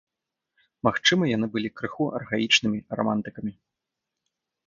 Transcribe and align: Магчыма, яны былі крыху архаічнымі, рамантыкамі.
Магчыма, 0.87 1.23
яны 1.31 1.49
былі 1.57 1.69
крыху 1.81 2.07
архаічнымі, 2.19 2.79
рамантыкамі. 3.01 3.53